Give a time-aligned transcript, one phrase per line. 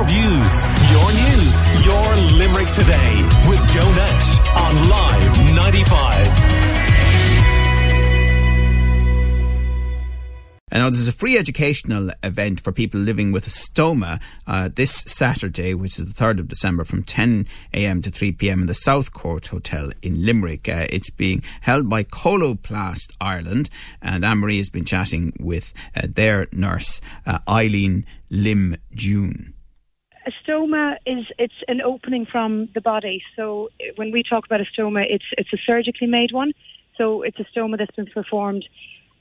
[0.00, 6.26] Your views, your news, your Limerick today with Joe Nash on Live 95.
[10.72, 14.90] And now there's a free educational event for people living with a stoma uh, this
[14.90, 18.00] Saturday, which is the 3rd of December, from 10 a.m.
[18.00, 18.62] to 3 p.m.
[18.62, 20.66] in the South Court Hotel in Limerick.
[20.66, 23.68] Uh, it's being held by Coloplast Ireland,
[24.00, 29.52] and Anne-Marie has been chatting with uh, their nurse, uh, Eileen Lim June.
[30.30, 33.22] A stoma is it's an opening from the body.
[33.34, 36.52] So when we talk about a stoma, it's it's a surgically made one.
[36.96, 38.64] So it's a stoma that's been performed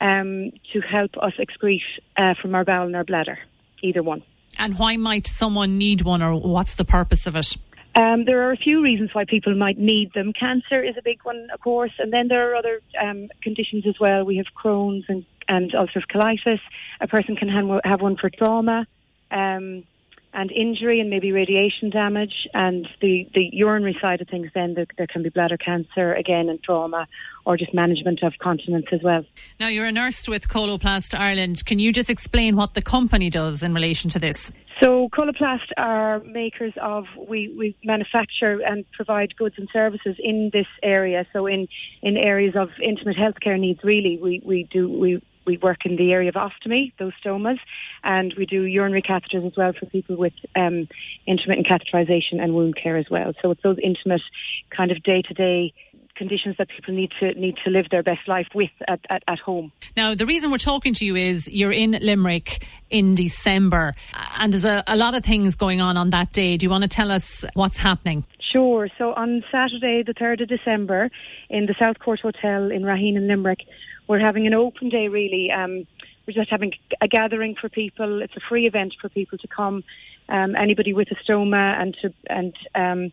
[0.01, 1.81] um, to help us excrete
[2.17, 3.39] uh, from our bowel and our bladder,
[3.81, 4.21] either one.
[4.59, 7.57] And why might someone need one, or what's the purpose of it?
[7.95, 10.31] Um, there are a few reasons why people might need them.
[10.33, 13.95] Cancer is a big one, of course, and then there are other um, conditions as
[13.99, 14.25] well.
[14.25, 16.59] We have Crohn's and, and ulcerative colitis.
[17.01, 17.49] A person can
[17.83, 18.85] have one for trauma.
[19.31, 19.85] Um,
[20.33, 24.85] and injury and maybe radiation damage and the, the urinary side of things then there,
[24.97, 27.07] there, can be bladder cancer again and trauma
[27.45, 29.23] or just management of continence as well.
[29.59, 31.65] Now you're a nurse with Coloplast Ireland.
[31.65, 34.51] Can you just explain what the company does in relation to this?
[34.81, 40.67] So Coloplast are makers of we, we manufacture and provide goods and services in this
[40.83, 41.25] area.
[41.33, 41.67] So in,
[42.01, 46.11] in areas of intimate healthcare needs really we, we do we we work in the
[46.11, 47.57] area of ostomy, those stomas,
[48.03, 50.87] and we do urinary catheters as well for people with um,
[51.25, 53.33] intermittent catheterization and wound care as well.
[53.41, 54.21] So it's those intimate
[54.69, 55.73] kind of day to day
[56.19, 59.39] conditions that people need to need to live their best life with at, at, at,
[59.39, 59.71] home.
[59.97, 63.93] Now, the reason we're talking to you is you're in Limerick in December,
[64.37, 66.57] and there's a, a lot of things going on on that day.
[66.57, 68.25] Do you want to tell us what's happening?
[68.51, 68.89] Sure.
[68.97, 71.09] So on Saturday, the 3rd of December,
[71.49, 73.61] in the South Court Hotel in Raheen in Limerick,
[74.07, 75.49] we're having an open day really.
[75.51, 75.87] Um,
[76.27, 78.21] we're just having a gathering for people.
[78.21, 79.83] It's a free event for people to come.
[80.27, 83.11] Um, anybody with a stoma and to and um,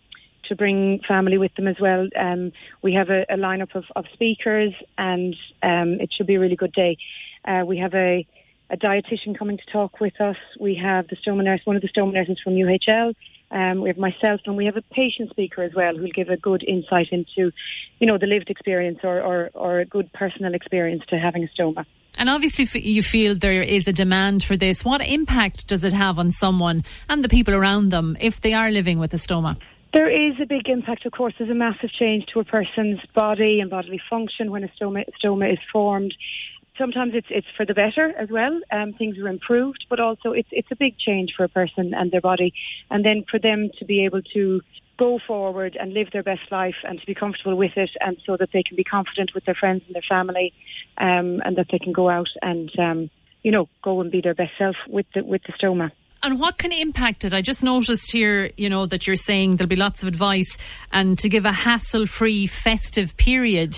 [0.49, 2.09] to bring family with them as well.
[2.17, 2.53] Um,
[2.83, 6.57] we have a, a lineup of, of speakers, and um, it should be a really
[6.57, 6.97] good day.
[7.45, 8.27] Uh, we have a,
[8.71, 10.37] a dietitian coming to talk with us.
[10.59, 13.15] We have the stoma nurse, one of the stoma nurses from UHL.
[13.51, 16.37] Um, we have myself, and we have a patient speaker as well who'll give a
[16.37, 17.53] good insight into,
[18.01, 21.49] you know, the lived experience or, or, or a good personal experience to having a
[21.49, 21.87] stoma.
[22.19, 24.85] And obviously, you feel there is a demand for this.
[24.85, 28.71] What impact does it have on someone and the people around them if they are
[28.71, 29.59] living with a stoma?
[29.97, 31.33] There is a big impact, of course.
[31.39, 35.51] There's a massive change to a person's body and bodily function when a stoma, stoma
[35.51, 36.15] is formed
[36.77, 38.61] sometimes it's it's for the better as well.
[38.71, 42.11] Um, things are improved, but also it's it's a big change for a person and
[42.11, 42.53] their body,
[42.91, 44.61] and then for them to be able to
[44.99, 48.37] go forward and live their best life and to be comfortable with it, and so
[48.37, 50.53] that they can be confident with their friends and their family,
[50.99, 53.09] um, and that they can go out and um,
[53.43, 55.91] you know go and be their best self with the with the stoma.
[56.23, 57.35] And what can impact it?
[57.35, 60.57] I just noticed here, you know, that you're saying there'll be lots of advice
[60.93, 63.77] and to give a hassle free festive period.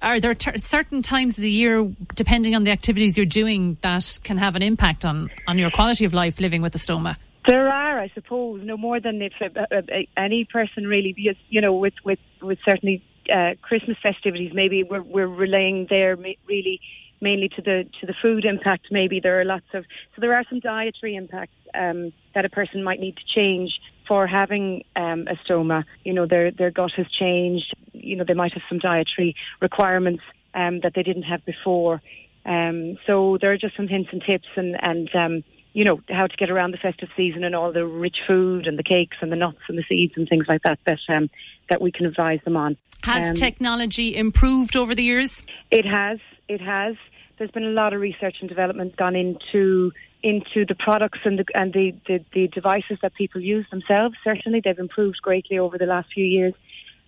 [0.00, 4.18] Are there ter- certain times of the year, depending on the activities you're doing, that
[4.22, 7.16] can have an impact on, on your quality of life living with a stoma?
[7.48, 9.80] There are, I suppose, no more than if uh, uh,
[10.16, 13.02] any person really, because, you know, with, with, with certainly
[13.34, 16.80] uh, Christmas festivities, maybe we're, we're relaying there really
[17.20, 18.86] mainly to the to the food impact.
[18.90, 22.82] Maybe there are lots of so there are some dietary impacts um, that a person
[22.82, 23.72] might need to change
[24.06, 25.84] for having um, a stoma.
[26.04, 27.74] You know, their their gut has changed.
[27.92, 30.22] You know, they might have some dietary requirements
[30.54, 32.00] um, that they didn't have before.
[32.44, 36.26] Um, so there are just some hints and tips and and um, you know how
[36.26, 39.30] to get around the festive season and all the rich food and the cakes and
[39.30, 41.28] the nuts and the seeds and things like that that um,
[41.68, 42.76] that we can advise them on.
[43.04, 45.44] Has um, technology improved over the years?
[45.70, 46.18] It has.
[46.48, 46.96] It has
[47.40, 49.90] there's been a lot of research and development gone into
[50.22, 54.14] into the products and the and the, the, the devices that people use themselves.
[54.22, 56.52] Certainly, they've improved greatly over the last few years,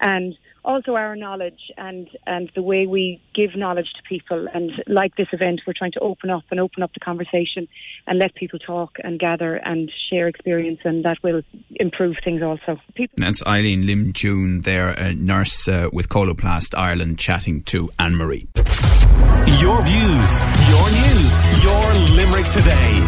[0.03, 4.47] and also our knowledge and and the way we give knowledge to people.
[4.53, 7.67] And like this event, we're trying to open up and open up the conversation
[8.07, 11.43] and let people talk and gather and share experience, and that will
[11.77, 12.81] improve things also.
[12.95, 18.17] People- That's Eileen Lim June, there, a nurse uh, with Coloplast Ireland, chatting to Anne
[18.17, 18.49] Marie.
[19.61, 20.31] Your views,
[20.71, 21.83] your news, your
[22.17, 23.02] Limerick today